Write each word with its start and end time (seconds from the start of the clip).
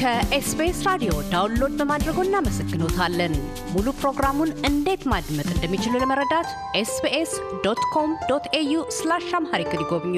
ከ 0.00 0.31
SBS 0.31 0.78
ራዲዮ 0.86 1.12
download 1.32 1.72
በማድረጎ 1.78 2.18
እናመሰግኖታለን። 2.26 3.32
ሙሉ 3.72 3.86
ፕሮግራሙን 3.98 4.50
እንዴት 4.68 5.02
ማድመጥ 5.12 5.46
እንደሚችሉ 5.54 5.92
ለመረዳት 6.02 6.48
SBS 6.80 7.32
dot 7.64 7.82
com 7.94 8.12
dot 8.30 8.46
au 8.60 8.74
slash 8.98 9.26
Amharic 9.38 9.72
ይጎብኙ። 9.76 10.14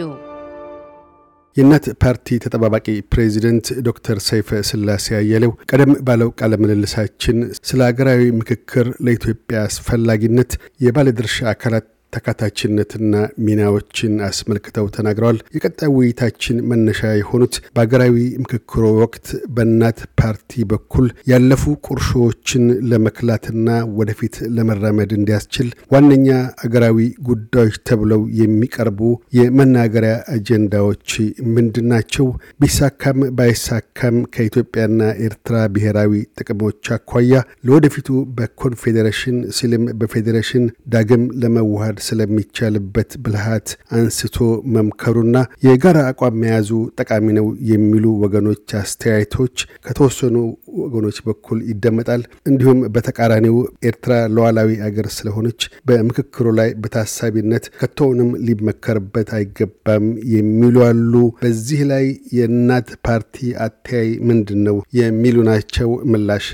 የእናት 1.56 1.86
ፓርቲ 2.04 2.38
ተጠባባቂ 2.44 2.86
ፕሬዚደንት 3.12 3.66
ዶክተር 3.88 4.18
ሰይፈ 4.28 4.60
ስላሴ 4.70 5.16
አያሌው 5.18 5.54
ቀደም 5.70 5.92
ባለው 6.06 6.30
ቃለ 6.38 6.60
ምልልሳችን 6.62 7.38
ስለ 7.70 7.80
ሀገራዊ 7.88 8.30
ምክክር 8.38 8.88
ለኢትዮጵያ 9.06 9.64
አስፈላጊነት 9.68 10.54
የባለድርሻ 10.86 11.48
አካላት 11.52 11.88
ተካታችነትና 12.12 13.14
ሚናዎችን 13.46 14.14
አስመልክተው 14.26 14.86
ተናግረዋል። 14.96 15.38
የቀጣይ 15.56 15.90
ውይይታችን 15.94 16.56
መነሻ 16.70 17.00
የሆኑት 17.14 17.54
በሀገራዊ 17.74 18.14
ምክክሩ 18.42 18.84
ወቅት 19.00 19.26
በእናት 19.54 19.98
ፓርቲ 20.20 20.64
በኩል 20.72 21.06
ያለፉ 21.32 21.74
ቁርሾዎችን 21.86 22.64
ለመክላትና 22.90 23.68
ወደፊት 23.98 24.36
ለመራመድ 24.56 25.12
እንዲያስችል 25.18 25.68
ዋነኛ 25.94 26.28
አገራዊ 26.64 26.98
ጉዳዮች 27.28 27.76
ተብለው 27.88 28.22
የሚቀርቡ 28.40 29.00
የመናገሪያ 29.38 30.14
አጀንዳዎች 30.34 31.08
ምንድን 31.54 31.88
ናቸው? 31.92 32.26
ቢሳካም 32.62 33.18
ባይሳካም 33.38 34.16
ከኢትዮጵያና 34.34 35.00
ኤርትራ 35.24 35.56
ብሔራዊ 35.74 36.12
ጥቅሞች 36.38 36.60
አኳያ 36.94 37.34
ለወደፊቱ 37.66 38.08
በኮንፌዴሬሽን 38.36 39.36
ሲልም 39.56 39.84
በፌዴሬሽን 40.00 40.64
ዳግም 40.92 41.24
ለመዋሃድ 41.42 41.98
ስለሚቻልበት 42.04 43.10
ብልሃት 43.24 43.68
አንስቶ 43.96 44.36
መምከሩና 44.76 45.36
የጋራ 45.66 45.98
አቋም 46.10 46.38
መያዙ 46.42 46.70
ጠቃሚ 47.00 47.26
ነው 47.38 47.46
የሚሉ 47.70 48.04
ወገኖች 48.22 48.50
አስተያየቶች 48.82 49.56
ከተወሰኑ 49.86 50.36
ወገኖች 50.82 51.18
በኩል 51.26 51.58
ይደመጣል። 51.70 52.22
እንዲሁም 52.50 52.78
በተቃራኒው 52.94 53.56
ኤርትራ 53.88 54.12
ሉዓላዊ 54.34 54.70
አገር 54.86 55.08
ስለሆነች 55.16 55.60
በምክክሩ 55.88 56.46
ላይ 56.58 56.70
በታሳቢነት 56.82 57.64
ከቶውንም 57.78 58.30
ሊመከርበት 58.46 59.28
አይገባም 59.38 60.06
የሚሉ 60.34 60.76
አሉ። 60.88 61.12
በዚህ 61.42 61.80
ላይ 61.92 62.06
የእናት 62.36 62.88
ፓርቲ 63.06 63.36
አተያይ 63.64 64.10
ምንድን 64.28 64.60
ነው 64.68 64.78
የሚሉ 65.00 65.36
ናቸው። 65.48 65.90
ምላሽ 66.12 66.46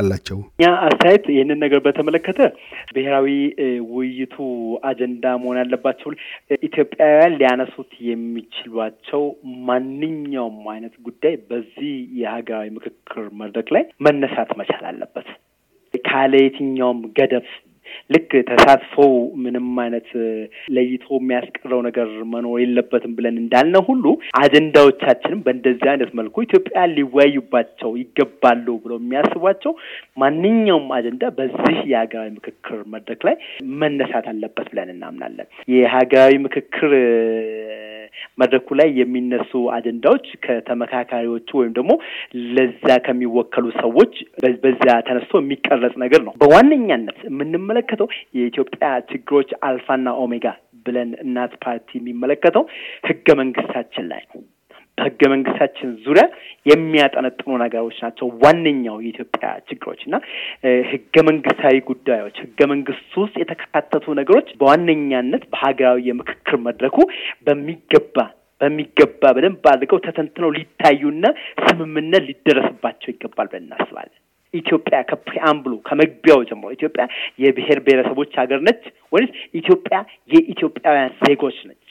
አላቸው። 0.00 0.38
እኛ 0.56 0.66
አስተያየት 0.86 1.24
ይህንን 1.32 1.58
ነገር 1.64 1.80
በተመለከተ 1.86 2.40
ብሔራዊ 2.96 3.28
ውይይቱ 3.92 4.36
አጀንዳ 4.86 5.34
መሆን 5.40 5.58
ያለባቸው 5.60 6.10
ኢትዮጵያውያን 6.60 7.36
ሊያነሱት 7.40 7.92
የሚችሏቸው 8.08 9.22
ማንኛውም 9.68 10.60
አይነት 10.72 10.94
ጉዳይ 11.06 11.34
በዚህ 11.50 11.92
የሀገራዊ 12.20 12.68
ምክክር 12.76 13.26
መድረክ 13.40 13.70
ላይ 13.76 13.84
መነሳት 14.06 14.52
መቻል 14.60 14.84
አለበት። 14.90 15.28
ካለ 16.04 16.34
የትኛውም 16.40 16.98
ገደብ 17.18 17.46
ልክ 18.10 18.30
ተሳትፎው 18.48 19.12
ምንም 19.44 19.68
አይነት 19.82 20.08
ለይቶ 20.76 21.06
የሚያስቀረው 21.16 21.80
ነገር 21.86 22.08
መኖር 22.32 22.56
የለበትም 22.62 23.14
ብለን 23.16 23.36
እንዳልነው 23.42 23.82
ሁሉ 23.88 24.04
አጀንዳዎቻችንም 24.40 25.40
በእንደዚህ 25.46 25.88
አይነት 25.92 26.10
መልኩ 26.18 26.44
ኢትዮጵያ 26.46 26.84
ሊወያዩባቸው 26.94 27.90
ይገባሉ 28.02 28.66
ብለው 28.84 28.98
የሚያስቧቸው 29.00 29.74
ማንኛውም 30.22 30.88
አጀንዳ 30.96 31.24
በዚህ 31.38 31.76
የሀገራዊ 31.92 32.30
ምክክር 32.38 32.78
መድረክ 32.94 33.22
ላይ 33.28 33.36
መነሳት 33.76 34.28
አለበት 34.32 34.68
ብለን 34.72 34.92
እናምናለን። 34.94 35.48
የሀገራዊ 35.74 36.34
ምክክር 36.46 36.92
መድረኩ 38.38 38.68
ላይ 38.80 38.88
የሚነሱ 39.00 39.52
አጀንዳዎች 39.76 40.26
ከተመካካሪዎቹ 40.46 41.48
ወይም 41.60 41.72
ደግሞ 41.78 41.92
ለዛ 42.56 42.96
ከሚወከሉ 43.06 43.66
ሰዎች 43.82 44.14
በዛ 44.62 44.86
ተነስቶ 45.08 45.40
የሚቀረጽ 45.40 45.94
ነገር 46.04 46.22
ነው። 46.26 46.34
በዋነኛነት 46.42 47.20
የምንመለከተው 47.28 48.10
የኢትዮጵያ 48.38 48.90
ችግሮች 49.10 49.50
አልፋና 49.68 50.08
ኦሜጋ 50.24 50.46
ብለን 50.86 51.12
እናት 51.22 51.54
ፓርቲ 51.64 51.90
የሚመለከተው 51.98 52.64
ህገ 53.08 53.26
መንግስታችን 53.38 54.06
ላይ 54.12 54.22
ነው። 54.30 54.42
በህገ 54.98 55.20
መንግስታችን 55.32 55.88
ዙሪያ 56.04 56.24
የሚያጠነጥኑ 56.66 57.50
ነገሮች 57.62 57.96
ናቸው 58.04 58.26
ዋነኛው 58.42 58.96
የኢትዮጵያ 59.04 59.48
ችግሮች 59.68 60.00
እና 60.06 60.16
ህገ 60.90 61.24
መንግስታዊ 61.28 61.76
ጉዳዮች 61.90 62.36
ህገ 62.44 62.60
መንግስቱ 62.72 63.14
ውስጥ 63.24 63.36
የተካተቱ 63.42 64.14
ነገሮች 64.20 64.48
በዋነኛነት 64.60 65.44
በሀገራዊ 65.52 66.00
የምክክር 66.10 66.56
መድረኩ 66.66 66.98
በሚገባ 67.46 68.16
በሚገባ 68.60 69.22
በደንብ 69.36 69.66
አድርገው 69.70 69.98
ተተንትነው 70.04 70.52
ሊታዩና 70.54 71.24
ስምምነት 71.64 72.22
ሊደረስባቸው 72.28 73.10
ይገባል 73.12 73.48
ብለን 73.50 73.66
እናስባለን። 73.66 74.16
ኢትዮጵያ 74.54 74.98
ከፕሪአምብሉ 75.08 75.72
ከመግቢያው 75.86 76.40
ጀምሮ 76.50 76.68
ኢትዮጵያ 76.76 77.04
የብሔር 77.42 77.78
ብሔረሰቦች 77.86 78.32
ሀገር 78.40 78.60
ነች 78.68 78.82
ወይስ 79.12 79.30
ኢትዮጵያ 79.60 79.96
የኢትዮጵያውያን 80.30 81.12
ዜጎች 81.24 81.58
ነች 81.70 81.90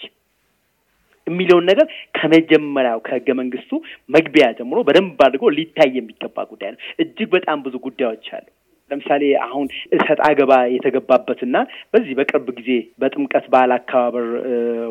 የሚለውን 1.28 1.66
ነገር 1.70 1.88
ከመጀመሪያው 2.20 3.00
ከህገ 3.06 3.30
መንግስቱ 3.40 3.72
መግቢያ 4.10 4.48
ጀምሮ 4.58 4.80
በደንብ 4.88 5.22
አድርጎ 5.26 5.50
ሊታይ 5.58 5.92
የሚገባ 5.98 6.38
ጉዳይ 6.52 6.72
ነው። 6.74 6.82
እጅግ 7.04 7.30
በጣም 7.36 7.64
ብዙ 7.66 7.76
ጉዳዮች 7.86 8.28
አሉ። 8.38 8.48
ለምሳሌ 8.92 9.24
አሁን 9.46 9.68
እሰጥ 9.96 10.20
አገባ 10.28 10.54
የተገባበትና 10.74 11.56
በዚህ 11.94 12.14
በቅርብ 12.20 12.48
ጊዜ 12.60 12.72
በጥምቀት 13.02 13.46
በዓል 13.54 13.72
አከባበር 13.76 14.28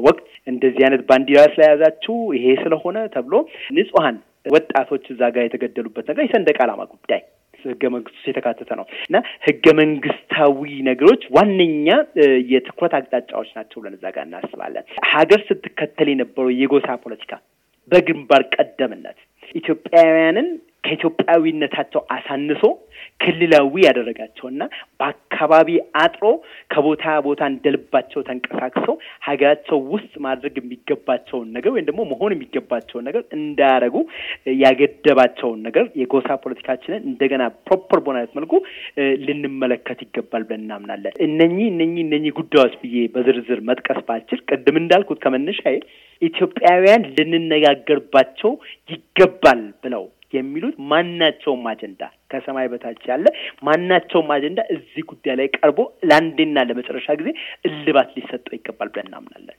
ወቅት 0.06 0.27
እንደዚህ 0.47 0.83
አይነት 0.87 1.03
ባንዲራ 1.11 1.43
ስለያዛችሁ 1.53 2.17
ይሄ 2.37 2.56
ስለሆነ 2.62 2.99
ተብሎ 3.15 3.34
ንጹሀን 3.77 4.17
ወጣቶች 4.53 5.05
እዛ 5.12 5.23
ጋር 5.37 5.44
የተገደሉበት 5.47 6.09
ነገር 6.11 6.25
የሰንደቅ 6.27 6.59
ዓላማ 6.65 6.83
ጉዳይ 6.91 7.23
ህገ 7.67 7.83
መንግስት 7.95 8.17
ውስጥ 8.17 8.29
የተካተተ 8.31 8.71
ነው 8.81 8.87
እና 9.07 9.17
ህገ 9.47 9.67
መንግስታዊ 9.81 10.61
ነገሮች 10.89 11.23
ዋነኛ 11.37 11.89
የትኩረት 12.53 12.95
አቅጣጫዎች 12.99 13.51
ናቸው 13.59 13.79
ብለን 13.83 13.97
እዛ 13.99 14.07
ጋር 14.17 14.25
እናስባለን። 14.29 14.87
ሀገር 15.13 15.43
ስትከተል 15.49 16.11
የነበረው 16.13 16.53
የጎሳ 16.61 16.89
ፖለቲካ 17.05 17.33
በግንባር 17.93 18.43
ቀደምነት 18.55 19.19
ኢትዮጵያውያንን 19.55 20.47
ከኢትዮጵያዊነታቸው 20.84 22.03
አሳንሶ 22.15 22.62
ክልላዊ 23.22 23.75
ያደረጋቸውና 23.84 24.62
በአካባቢ 25.00 25.69
አጥሮ 26.03 26.25
ከቦታ 26.72 27.05
ቦታ 27.27 27.43
እንደልባቸው 27.53 28.21
ተንቀሳቅሰው 28.28 28.94
ሀገራቸው 29.27 29.78
ውስጥ 29.94 30.12
ማድረግ 30.27 30.55
የሚገባቸውን 30.61 31.49
ነገር 31.56 31.71
ወይም 31.75 31.87
ደግሞ 31.89 32.03
መሆን 32.12 32.34
የሚገባቸውን 32.34 33.06
ነገር 33.09 33.23
እንዳያደርጉ 33.39 33.97
ያገደባቸውን 34.65 35.61
ነገር 35.67 35.87
የጎሳ 36.03 36.39
ፖለቲካችንን 36.44 37.03
እንደገና 37.11 37.43
proper 37.69 38.01
በሆነ 38.05 38.21
መልኩ 38.39 38.55
ልንመለከት 39.27 40.00
ይገባል 40.06 40.44
ብለን 40.49 40.65
እናምናለን። 40.65 41.15
እነኚህ 41.27 41.67
እነኚህ 41.73 42.03
እነኚህ 42.06 42.34
ጉዳዮች 42.41 42.75
ብዬ 42.83 43.06
በዝርዝር 43.15 43.62
መጥቀስ 43.71 44.00
ባልችል 44.09 44.41
ቅድም 44.50 44.78
እንዳልኩት 44.83 45.21
ከመነሻዬ 45.25 45.77
ኢትዮጵያውያን 46.23 47.09
ልንነጋገርባቸው 47.17 48.53
ይገባል 48.91 49.62
ብለው 49.84 50.05
የሚሉት 50.34 50.77
ማናቸውም 50.91 51.65
አጀንዳ 51.72 52.03
ከሰማይ 52.31 52.69
በታች 52.72 53.03
ያለ 53.11 53.27
ማናቸውም 53.67 54.31
አጀንዳ 54.37 54.61
እዚህ 54.75 55.05
ጉዳይ 55.11 55.37
ላይ 55.41 55.49
ቀርቦ 55.56 55.78
ለአንዴና 56.09 56.67
ለመጨረሻ 56.69 57.09
ጊዜ 57.21 57.31
እልባት 57.69 58.11
ሊሰጠው 58.17 58.56
ይገባል 58.59 58.91
ብለን 58.94 59.09
እናምናለን። 59.11 59.59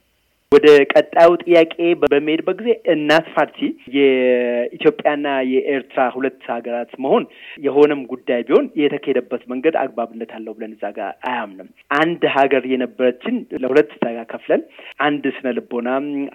ወደ 0.56 0.68
ቀጣዩ 0.94 1.30
ጥያቄ 1.44 1.76
በሚሄድበት 2.04 2.58
ጊዜ 2.60 2.72
እናት 2.94 3.26
ፓርቲ 3.36 3.60
የኢትዮጵያና 3.96 5.28
የኤርትራ 5.52 6.02
ሁለት 6.16 6.42
ሀገራት 6.52 6.92
መሆን 7.04 7.24
የሆነም 7.66 8.02
ጉዳይ 8.12 8.42
ቢሆን 8.48 8.66
የተካሄደበት 8.82 9.42
መንገድ 9.52 9.76
አግባብነት 9.82 10.32
አለው 10.38 10.54
ብለን 10.58 10.74
እዛ 10.76 10.92
ጋር 10.98 11.10
አያምንም። 11.30 11.70
አንድ 11.98 12.22
ሀገር 12.36 12.64
የነበረችን 12.74 13.36
ለሁለት 13.64 13.92
ዛጋ 14.02 14.18
ከፍለን 14.32 14.62
አንድ 15.08 15.26
ስነ 15.38 15.54
ልቦና፣ 15.58 15.90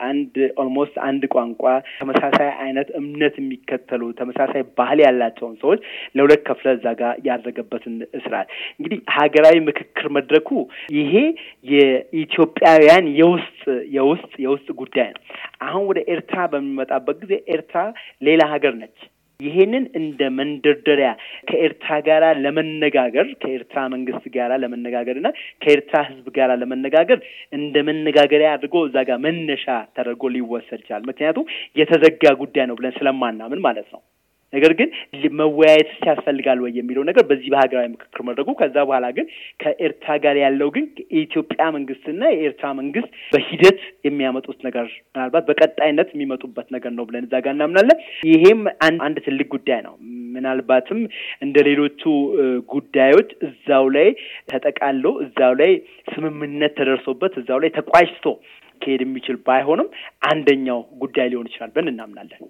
አንድ 0.08 0.34
almost 0.62 0.96
አንድ 1.08 1.22
ቋንቋ፣ 1.34 1.62
ተመሳሳይ 2.00 2.50
አይነት 2.64 2.90
እምነት 3.00 3.34
የሚከተሉ 3.40 4.02
ተመሳሳይ 4.20 4.64
ባህል 4.78 5.00
ያላቸውን 5.06 5.56
ሰዎች 5.62 5.80
ለሁለት 6.16 6.42
ከፍለ 6.48 6.68
እዛ 6.76 6.86
ጋር 7.00 7.14
ያደረገበትን 7.28 7.96
ስርዓት 8.24 8.48
እንግዲህ 8.78 9.00
ሀገራዊ 9.18 9.56
ምክክር 9.68 10.06
መድረኩ 10.16 10.48
ይሄ 10.98 11.14
የኢትዮጵያውያን 11.72 13.06
የውስጥ 13.20 13.59
የውስጥ 13.94 14.32
የውስጥ 14.44 14.68
ጉዳይ 14.80 15.08
ነው። 15.14 15.22
አሁን 15.66 15.86
ወደ 15.90 16.00
ኤርትራ 16.12 16.40
በሚመጣበት 16.52 17.16
ጊዜ 17.22 17.34
ኤርትራ 17.54 17.80
ሌላ 18.22 18.42
ሀገር 18.52 18.74
ነች። 18.80 18.98
ይሄንን 19.40 19.84
እንደ 19.98 20.20
መንደርደሪያ 20.38 21.10
ከኤርትራ 21.48 21.90
ጋር 22.08 22.24
ለመነጋገር 22.42 23.26
ከኤርትራ 23.42 23.80
መንግስት 23.94 24.24
ጋር 24.34 24.52
ለመነጋገር 24.62 25.16
እና 25.20 25.28
ከኤርትራ 25.62 26.00
ሕዝብ 26.08 26.26
ጋር 26.36 26.50
ለመነጋገር 26.62 27.18
እንደ 27.52 27.82
መነጋገሪያ 27.88 28.50
አድርጎ 28.56 28.84
እዛ 28.88 29.04
ጋር 29.10 29.18
መነሻ 29.26 29.66
ተደርጎ 29.96 30.32
ሊወሰድ 30.34 30.80
ይችላል። 30.82 31.04
ምክንያቱም 31.10 31.46
የተዘጋ 31.76 32.24
ጉዳይ 32.42 32.66
ነው 32.70 32.76
ብለን 32.80 32.96
ስለማናምን 32.98 33.62
ማለት 33.66 33.88
ነው። 33.94 34.02
ነገር 34.52 34.72
ግን 34.78 34.88
መወያየት 35.40 35.90
ያስፈልጋል 36.08 36.58
ወይ 36.62 36.72
የሚለው 36.78 37.04
ነገር 37.08 37.24
በዚህ 37.28 37.48
በሀገራዊ 37.52 37.86
ምክክር 37.92 38.20
መድረጉ 38.28 38.48
ከዛ 38.60 38.76
በኋላ 38.86 39.06
ግን 39.16 39.26
ከኤርትራ 39.60 40.16
ጋር 40.24 40.36
ያለው 40.42 40.70
ግን 40.76 40.86
የኢትዮጵያ 41.14 41.66
መንግስትና 41.76 42.22
የኤርትራ 42.32 42.68
መንግስት 42.80 43.10
በሂደት 43.34 43.78
የሚያመጡት 44.06 44.58
ነገር 44.68 44.86
ምናልባት 45.12 45.44
በቀጣይነት 45.50 46.08
የሚመጡበት 46.14 46.68
ነገር 46.76 46.94
ነው 46.96 47.06
ብለን 47.10 47.26
እዛ 47.28 47.42
ጋር 47.44 47.54
እናምናለን። 47.56 48.00
ይሄም 48.30 48.62
አንድ 49.00 49.18
ትልቅ 49.26 49.48
ጉዳይ 49.54 49.80
ነው። 49.86 49.94
ምናልባትም 50.34 51.00
እንደ 51.44 51.56
ሌሎቹ 51.68 52.02
ጉዳዮች 52.70 53.30
እዛው 53.46 53.86
ላይ 53.96 54.08
ተጠቃሎ 54.50 55.04
እዛው 55.24 55.54
ላይ 55.60 55.72
ስምምነት 56.10 56.74
ተደርሶበት 56.78 57.34
እዛው 57.40 57.60
ላይ 57.64 57.72
ተቋጭቶ 57.78 58.26
ከሄድ 58.80 59.02
የሚችል 59.04 59.38
ባይሆንም 59.46 59.88
አንደኛው 60.30 60.80
ጉዳይ 61.02 61.28
ሊሆን 61.32 61.48
ይችላል 61.50 61.72
ብለን 61.74 61.92
እናምናለን። 61.92 62.42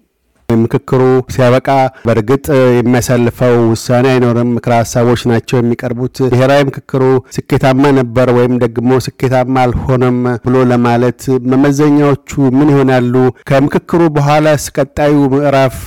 ምክክሩ 0.61 1.03
ሲያበቃ 1.35 1.69
በእርግጥ 2.07 2.47
የሚያሳልፈው 2.79 3.55
ውሳኔ 3.73 4.07
አይኖርም። 4.13 4.53
ምክረ 4.57 4.73
ሀሳቦች 4.81 5.23
ናቸው 5.31 5.57
የሚቀርቡት። 5.61 6.17
ብሔራዊ 6.33 6.63
ምክክሩ 6.71 7.03
ስኬታማ 7.37 7.83
ነበር 8.01 8.29
ወይም 8.39 8.55
ደግሞ 8.65 9.01
ስኬታማ 9.07 9.55
አልሆነም 9.65 10.19
ብሎ 10.45 10.57
ለማለት 10.73 11.21
መመዘኛዎቹ 11.53 12.31
ምን 12.59 12.71
ይሆናሉ? 12.73 13.15
ከምክክሩ 13.51 14.01
በኋላስ 14.17 14.65
ቀጣዩ 14.77 15.15
ምዕራፍ 15.35 15.79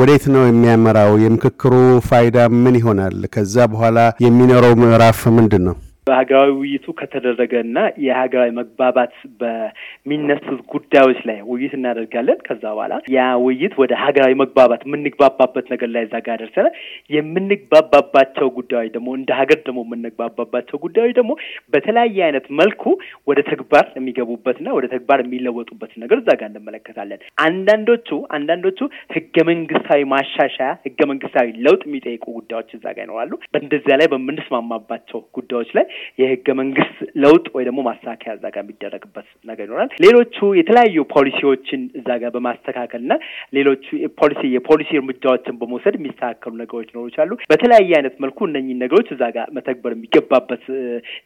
ወዴት 0.00 0.26
ነው 0.34 0.44
የሚያመራው? 0.46 1.12
የምክክሩ 1.24 1.72
ፋይዳ 2.08 2.36
ምን 2.62 2.76
ይሆናል? 2.80 3.18
ከዛ 3.34 3.56
በኋላ 3.72 3.98
የሚኖረው 4.24 4.74
ምዕራፍ 4.82 5.20
ምንድን 5.36 5.64
ነው? 5.68 5.76
በሀገራዊ 6.06 6.50
ውይይቱ 6.58 6.86
ከተደረገ 6.98 7.52
እና 7.66 7.76
የሀገራዊ 8.04 8.50
መግባባት 8.58 9.12
በሚነሱት 9.40 10.60
ጉዳዮች 10.72 11.20
ላይ 11.28 11.38
ውይይት 11.50 11.74
እናደርጋለን። 11.78 12.38
ከዛ 12.46 12.62
በኋላ 12.70 12.94
ያ 13.14 13.26
ውይይት 13.44 13.74
ወደ 13.82 13.92
ሀገራዊ 14.02 14.32
መግባባት 14.42 14.82
የምንግባባበት 14.86 15.66
ነገር 15.72 15.88
ላይ 15.94 16.02
እዛ 16.06 16.18
ጋር 16.26 16.36
ደርሰናል። 16.42 16.74
የምንግባባባቸው 17.16 18.48
ጉዳዮች 18.58 18.90
ደግሞ 18.96 19.08
እንደ 19.18 19.30
ሀገር 19.40 19.58
ደግሞ 19.66 19.80
የምንግባባባቸው 19.86 20.78
ጉዳዮች 20.84 21.14
ደግሞ 21.18 21.32
በተለያየ 21.74 22.18
አይነት 22.28 22.46
መልኩ 22.60 22.82
ወደ 23.28 23.40
ተግባር 23.50 23.86
የሚገቡበትና 23.96 24.68
ወደ 24.78 24.86
ተግባር 24.94 25.20
የሚለወጡበትን 25.24 26.02
ነገር 26.04 26.18
እዛ 26.22 26.30
ጋር 26.40 26.48
እንመለከታለን። 26.52 27.18
አንዳንዶቹ 27.44 28.08
አንዳንዶቹ 28.36 28.78
ህገ 29.16 29.36
መንግስታዊ 29.50 30.00
ማሻሻያ፣ 30.12 30.70
ህገ 30.86 31.00
መንግስታዊ 31.10 31.48
ለውጥ 31.64 31.82
የሚጠይቁ 31.88 32.24
ጉዳዮች 32.38 32.70
እዛ 32.76 32.86
ጋር 32.96 33.04
ይኖራሉ። 33.06 33.32
በእንደዚያ 33.54 33.94
ላይ 34.00 34.08
በምንስማማባቸው 34.12 35.20
ጉዳዮች 35.36 35.70
ላይ 35.76 35.84
የህገ 36.18 36.48
መንግስት 36.60 36.96
ለውጥ 37.22 37.46
ወይ 37.54 37.64
ደግሞ 37.68 37.80
ማስተካከያ 37.86 38.32
እዛ 38.36 38.44
ጋር 38.54 38.62
የሚደረግበት 38.64 39.28
ነገር 39.46 39.64
ይኖራል። 39.66 39.90
ሌሎቹ 40.04 40.36
የተለያዩ 40.58 41.04
ፖሊሲዎችን 41.14 41.82
እዛ 42.00 42.08
ጋር 42.22 42.32
በማስተካከል 42.34 43.00
እና 43.04 43.14
ሌሎቹ 43.58 43.84
ፖሊሲ 44.20 44.42
የፖሊሲ 44.54 44.90
እርምጃዎችን 45.00 45.58
በመውሰድ 45.60 45.96
የሚስተካከሉ 45.98 46.52
ነገሮች 46.62 46.88
ሊኖሩ 46.90 47.06
ይችላሉ። 47.10 47.32
በተለያየ 47.50 47.92
አይነት 47.98 48.16
መልኩ 48.24 48.38
እነኚህን 48.48 48.82
ነገሮች 48.84 49.08
እዛ 49.14 49.24
ጋር 49.36 49.46
መተግበር 49.56 49.94
የሚገባበት 49.96 50.64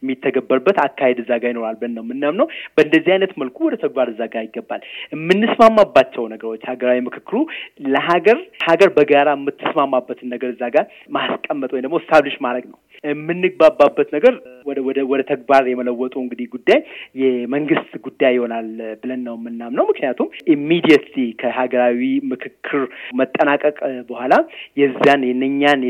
የሚተገበርበት 0.01 0.77
አካሄድ 0.85 1.19
እዛ 1.23 1.31
ጋር 1.41 1.49
ይኖራል 1.53 1.77
ብለን 1.79 1.95
ነው 1.97 2.05
የምናምነው። 2.05 2.47
በእንደዚህ 2.75 3.11
አይነት 3.15 3.33
መልኩ 3.41 3.57
ወደ 3.67 3.75
ተግባር 3.83 4.07
እዛ 4.13 4.21
ጋር 4.33 4.43
ይገባል። 4.47 4.81
የምንስማማባቸው 5.13 6.23
ነገሮች 6.33 6.63
ሀገራዊ 6.69 6.99
ምክክሩ 7.07 7.35
ለሀገር 7.87 8.37
ሀገር 8.69 8.89
በጋራ 8.95 9.29
የምትስማማበትን 9.37 10.31
ነገር 10.33 10.49
እዛ 10.51 10.63
ጋር 10.75 10.85
ማስቀመጥ 11.15 11.71
ወይም 11.73 11.85
ደግሞ 11.85 11.97
ስታብሊሽ 12.03 12.37
ማድረግ 12.45 12.65
ነው። 12.71 12.77
የምንግባባበት 13.03 14.09
ነገር 14.15 14.33
ወደ 15.09 15.21
ተግባር 15.29 15.63
የመለወጡ 15.69 16.15
እንግዲህ 16.23 16.47
ጉዳይ 16.53 16.79
የመንግስት 17.21 17.91
ጉዳይ 18.05 18.33
ይሆናል 18.37 18.67
ብለን 19.01 19.21
ነው 19.27 19.35
የምናምነው። 19.39 19.85
ምክንያቱም 19.89 20.27
ኢሚዲየትሊ 20.53 21.25
ከሀገራዊ 21.41 22.01
ምክክር 22.31 22.81
መጠናቀቅ 23.19 23.77
በኋላ 24.09 24.33
የዛን 24.79 25.23
የነኛን 25.29 25.81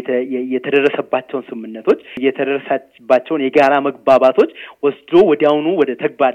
የተደረሰባቸውን 0.54 1.48
ስምምነቶች 1.50 2.00
የተደረሰባቸውን 2.26 3.44
የጋራ 3.46 3.74
መግባባቶች 3.88 4.52
ወስዶ 4.84 5.14
ወዲያውኑ 5.30 5.68
ወደ 5.82 5.92
ተግባር 6.04 6.34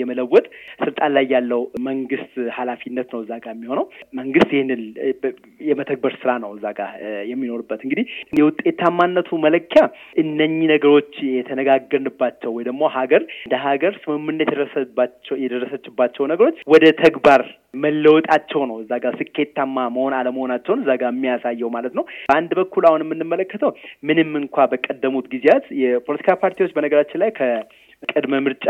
የመለወጥ 0.00 0.44
ስልጣን 0.82 1.10
ላይ 1.16 1.26
ያለው 1.34 1.60
መንግስት 1.86 2.34
ኃላፊነት 2.56 3.08
ነው 3.14 3.20
እዛ 3.24 3.32
ጋር 3.44 3.52
የሚሆነው። 3.56 3.86
መንግስት 4.18 4.50
ይህንን 4.56 4.82
የመተግበር 5.68 6.12
ስራ 6.20 6.30
ነው 6.42 6.50
እዛ 6.56 6.66
ጋር 6.78 6.90
የሚኖርበት። 7.30 7.80
እንግዲህ 7.86 8.04
የውጤታማነቱ 8.40 9.38
መለኪያ 9.46 9.82
እነኚህ 10.22 10.66
ነገሮች 10.72 11.12
የተነጋገርንባቸው 11.36 12.50
ወይ 12.56 12.64
ደግሞ 12.68 12.82
ሀገር 12.96 13.22
እንደ 13.44 13.56
ሀገር 13.66 13.94
ስምምነት 14.02 14.42
የደረሰባቸው 14.46 15.36
የደረሰችባቸው 15.44 16.26
ነገሮች 16.32 16.58
ወደ 16.74 16.86
ተግባር 17.02 17.42
መለወጣቸው 17.84 18.60
ነው 18.68 18.76
እዛ 18.82 18.92
ጋር 19.02 19.14
ስኬታማ 19.20 19.76
መሆን 19.96 20.14
አለመሆናቸውን 20.18 20.82
እዛ 20.82 20.90
ጋር 21.00 21.10
የሚያሳየው 21.12 21.70
ማለት 21.74 21.94
ነው። 21.98 22.04
በአንድ 22.28 22.52
በኩል 22.60 22.84
አሁን 22.90 23.04
የምንመለከተው 23.04 23.72
ምንም 24.08 24.30
እንኳ 24.40 24.66
በቀደሙት 24.72 25.26
ጊዜያት 25.34 25.66
የፖለቲካ 25.82 26.38
ፓርቲዎች 26.42 26.74
በነገራችን 26.76 27.22
ላይ 27.22 27.32
ከቅድመ 27.38 28.40
ምርጫ 28.46 28.66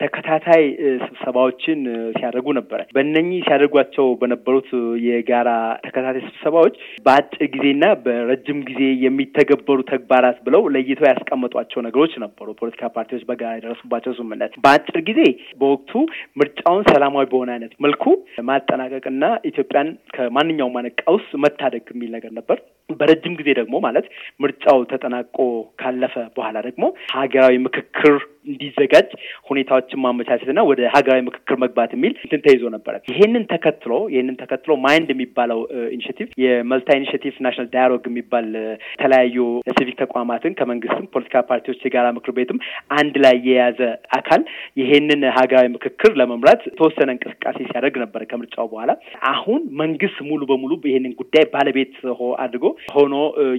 ተከታታይ 0.00 0.64
ስብሰባዎችን 1.04 1.80
ሲያደርጉ 2.16 2.46
ነበረ። 2.58 2.80
በእነኚህ 2.94 3.44
ሲያደርጓቸው 3.46 4.06
በነበሩት 4.20 4.68
የጋራ 5.06 5.50
ተከታታይ 5.84 6.24
ስብሰባዎች 6.28 6.74
በአጭር 7.06 7.42
ጊዜና 7.54 7.84
በረጅም 8.04 8.58
ጊዜ 8.68 8.82
የሚተገበሩ 9.04 9.78
ተግባራት 9.92 10.38
ብለው 10.46 10.62
ለይተው 10.74 11.08
ያስቀመጧቸው 11.10 11.84
ነገሮች 11.86 12.14
ነበሩ። 12.24 12.48
ፖለቲካ 12.60 12.90
ፓርቲዎች 12.96 13.24
በጋራ 13.28 13.52
የደረሱባቸው 13.56 14.14
ስምምነት 14.18 14.54
በአጭር 14.64 15.00
ጊዜ 15.08 15.20
በወቅቱ 15.60 15.92
ምርጫውን 16.40 16.84
ሰላማዊ 16.90 17.26
በሆነ 17.32 17.50
አይነት 17.56 17.74
መልኩ 17.86 18.04
ማጠናቀቅና 18.48 19.24
ኢትዮጵያን 19.50 19.88
ከማንኛውም 20.16 20.78
አይነት 20.80 20.96
ቀውስ 21.04 21.26
መታደግ 21.44 21.84
የሚል 21.94 22.12
ነገር 22.16 22.32
ነበር። 22.38 22.58
በረጅም 22.90 23.34
ጊዜ 23.38 23.50
ደግሞ 23.58 23.74
ማለት 23.84 24.06
ምርጫው 24.40 24.78
ተጠናቆ 24.90 25.36
ካለፈ 25.80 26.14
በኋላ 26.36 26.56
ደግሞ 26.66 26.84
ሀገራዊ 27.14 27.54
ምክክር 27.66 28.14
እንዲዘጋጅ 28.46 29.08
ሁኔታዎችን 29.48 30.00
ማመቻቸትና 30.04 30.60
ወደ 30.70 30.80
ሀገራዊ 30.94 31.20
ምክክር 31.28 31.56
መግባት 31.62 31.90
የሚል 31.94 32.12
እንትን 32.24 32.42
ተይዞ 32.44 32.62
ነበረ። 32.74 32.94
ይሄንን 33.12 33.44
ተከትሎ 33.52 33.92
ይሄንን 34.12 34.36
ተከትሎ 34.42 34.72
ማይንድ 34.82 35.08
የሚባለው 35.12 35.60
initiative 35.94 36.28
የ 36.44 36.59
multi 36.59 36.96
initiative 36.98 37.34
national 37.46 37.68
dialogue 37.74 38.04
የሚባል 38.10 38.48
የተለያዩ 38.92 39.36
ሲቪክ 39.72 39.96
ተቋማትን 40.02 40.56
ከመንግስትም 40.58 41.08
ፖለቲካ 41.14 41.42
ፓርቲዎች 41.50 41.86
የጋራ 41.86 42.10
ምክር 42.18 42.34
ቤትም 42.38 42.60
አንድ 42.98 43.16
ላይ 43.24 43.38
የያዘ 43.48 43.80
አካል 44.18 44.44
ይሄንን 44.82 45.24
ሀገራዊ 45.38 45.68
ምክክር 45.76 46.12
ለመምራት 46.20 46.62
የተወሰነ 46.68 47.08
እንቅስቃሴ 47.16 47.58
ሲያደርግ 47.70 47.96
ነበረ 48.04 48.22
ከምርጫው 48.30 48.70
በኋላ። 48.72 48.90
አሁን 49.32 49.62
መንግስት 49.82 50.20
ሙሉ 50.28 50.42
በሙሉ 50.52 50.72
ይሄንን 50.90 51.16
ጉዳይ 51.22 51.46
ባለቤት 51.54 51.96
አድርጎ 52.44 52.66
ሆኖ 52.94 53.14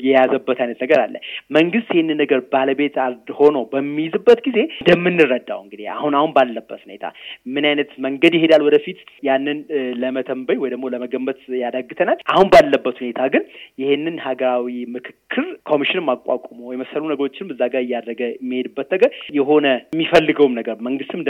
የያዘበት 0.05 0.59
አይነት 0.63 0.79
ነገር 0.85 0.99
አለ። 1.01 1.15
መንግስት 1.57 1.89
ይህንን 1.95 2.19
ነገር 2.23 2.39
ባለቤት 2.53 2.95
ሆኖ 3.37 3.57
በሚይዝበት 3.71 4.39
ጊዜ 4.47 4.57
እንደምንረዳው 4.81 5.59
እንግዲህ 5.65 5.87
አሁን 5.95 6.13
አሁን 6.15 6.31
ባለበት 6.35 6.81
ሁኔታ 6.85 7.05
ምን 7.47 7.65
አይነት 7.69 7.91
መንገድ 8.05 8.33
ይሄዳል 8.37 8.63
ወደፊት 8.67 8.99
ያንን 9.27 9.59
ለመተንበይ 10.01 10.59
ወይ 10.61 10.71
ደግሞ 10.73 10.85
ለመገመት 10.93 11.39
ያዳግተናል። 11.61 12.19
አሁን 12.33 12.47
ባለበት 12.53 12.97
ሁኔታ 13.01 13.21
ግን 13.33 13.43
ይሄንን 13.81 14.17
ሀገራዊ 14.25 14.67
ምክክር 14.95 15.45
ኮሚሽንም 15.65 16.09
አቋቁሞ 16.13 16.59
የመሰሉ 16.73 17.03
ነገሮችንም 17.11 17.51
እዛ 17.53 17.63
ጋር 17.73 17.81
እያደረገ 17.85 18.21
የሚሄድበት 18.35 18.89
ነገር 18.95 19.09
የሆነ 19.37 19.65
የሚፈልገውም 19.87 20.53
ነገር 20.59 20.75
መንግስትም 20.87 21.21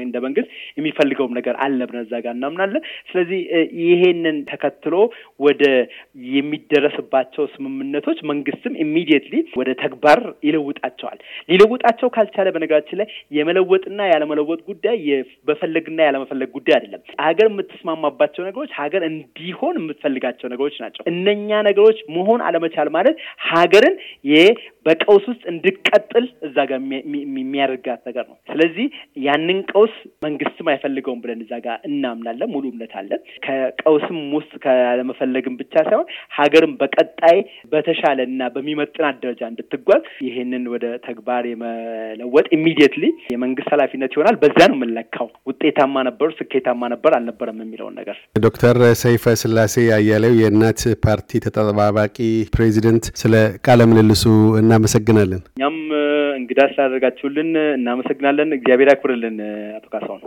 እንደ 0.00 0.16
መንግስት 0.26 0.48
የሚፈልገውም 0.78 1.34
ነገር 1.38 1.54
አለ 1.64 1.78
ብለን 1.88 2.04
እዛ 2.06 2.14
ጋር 2.24 2.34
እናምናለን። 2.36 2.82
ስለዚህ 3.10 3.40
ይሄንን 3.84 4.38
ተከትሎ 4.50 4.94
ወደ 5.46 5.62
የሚደረስባቸው 6.36 7.44
ስምምነቶች 7.54 8.18
መንግስትም 8.30 8.74
ኢሚዲየትሊ 8.84 9.34
ወደ 9.60 9.70
ተግባር 9.82 10.20
ይለውጣቸዋል። 10.46 11.18
ሊለውጣቸው 11.50 12.08
ካልቻለ 12.16 12.48
በነገራችን 12.56 13.00
ላይ 13.00 13.08
የመለወጥና 13.38 14.00
ያለመለወጥ 14.12 14.60
ጉዳይ 14.70 14.98
በፈለግና 15.48 16.00
ያለመፈለግ 16.06 16.50
ጉዳይ 16.56 16.76
አይደለም። 16.78 17.02
ሀገር 17.26 17.48
የምትስማማባቸው 17.50 18.42
ነገሮች 18.48 18.70
ሀገር 18.80 19.02
እንዲሆን 19.10 19.74
የምትፈልጋቸው 19.80 20.46
ነገሮች 20.52 20.76
ናቸው። 20.84 21.02
እነኛ 21.12 21.60
ነገሮች 21.68 21.98
መሆን 22.16 22.40
አለመቻል 22.46 22.88
ማለት 22.96 23.16
ሀገርን 23.78 23.96
በቀውስ 24.86 25.24
ውስጥ 25.30 25.42
እንድቀጥል 25.50 26.26
እዛ 26.46 26.56
ጋር 26.68 26.78
የሚያደርጋት 27.32 28.00
ነገር 28.08 28.24
ነው። 28.28 28.36
ስለዚህ 28.50 28.86
ያንን 29.24 29.58
ቀውስ 29.72 29.94
መንግስትም 30.22 30.68
አይፈልገውም 30.72 31.20
ብለን 31.22 31.40
እዛ 31.44 31.54
ጋር 31.64 31.76
እናምናለን። 31.88 32.50
ሙሉ 32.54 32.64
እምነት 32.70 32.92
አለን። 33.00 33.20
ከቀውስም 33.46 34.18
ውስጥ 34.36 34.52
ካለመፈለግም 34.64 35.54
ብቻ 35.60 35.74
ሳይሆን 35.88 36.06
ሀገርም 36.38 36.74
በቀጣይ 36.82 37.38
በተሻለ 37.72 38.18
እና 38.28 38.48
በሚመጥናት 38.54 39.18
ደረጃ 39.24 39.42
እንድትጓዝ 39.50 40.04
ይሄንን 40.26 40.64
ወደ 40.74 40.84
ተግባር 41.08 41.44
የመለወጥ 41.52 42.46
ኢሚዲየትሊ 42.58 43.04
የመንግስት 43.34 43.70
ኃላፊነት 43.74 44.14
ይሆናል። 44.16 44.38
በዛ 44.44 44.58
ነው 44.70 44.78
የምንለካው። 44.78 45.28
ውጤታማ 45.50 46.04
ነበሩ፣ 46.08 46.30
ስኬታማ 46.38 46.82
ነበር፣ 46.94 47.12
አልነበረም 47.18 47.60
የሚለውን 47.64 47.96
ነገር። 48.00 48.16
ዶክተር 48.46 48.76
ሰይፈ 49.02 49.36
ስላሴ 49.42 49.76
አያሌው 49.98 50.34
የእናት 50.40 50.80
ፓርቲ 51.04 51.42
ተጠባባቂ 51.46 52.16
ፕሬዚደንት፣ 52.56 53.04
ስለ 53.16 53.34
ቃለ 53.66 53.82
ምልልሱ 53.90 54.24
እናመሰግናለን። 54.60 55.40
እኛም 55.52 55.78
እንግዳ 56.38 56.60
ስላደረጋችሁልን 56.72 57.50
እናመሰግናለን። 57.76 58.56
እግዚአብሔር 58.56 58.90
ያክብርልን። 58.92 59.38
አቶ 59.76 59.86
ካሳሁን 59.94 60.22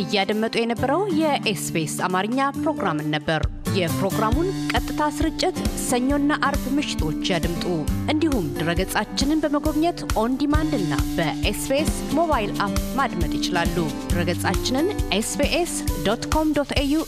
እያደመጡ 0.00 0.54
የነበረው 0.58 1.02
የኤስቢኤስ 1.20 1.94
አማርኛ 2.06 2.48
ፕሮግራምን 2.58 3.08
ነበር። 3.14 3.42
የፕሮግራሙን 3.76 4.48
ቀጥታ 4.72 5.08
ስርጭት 5.16 5.56
ሰኞና 5.84 6.38
አርብ 6.48 6.64
ምሽቶች 6.76 7.30
ያድምጡ። 7.32 7.64
እንዲሁም 8.12 8.46
ድረገጻችንን 8.58 9.42
በመጎብኘት 9.44 10.00
on 10.22 10.34
demand 10.42 10.74
እና 10.80 10.94
በኤስቢኤስ 11.16 11.92
ሞባይል 12.18 12.52
app 12.66 12.76
ማድመጥ 13.00 13.32
ይችላሉ። 13.38 13.76
ድረገጻችንን 14.10 14.88
ኤስቢኤስ 15.18 15.74
ዶት 16.08 16.26
ኮም 16.34 16.50
ዶት 16.58 16.72
ኤዩ 16.78 17.00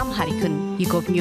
አምሃሪክን 0.00 0.56
ይጎብኙ። 0.78 1.18